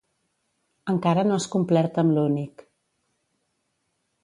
Encara 0.93 1.25
no 1.27 1.35
has 1.41 1.47
complert 1.57 2.01
amb 2.05 2.15
l'únic. 2.17 2.65